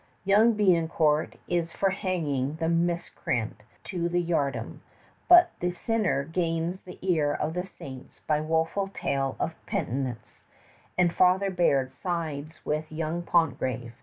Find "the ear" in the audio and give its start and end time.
6.81-7.31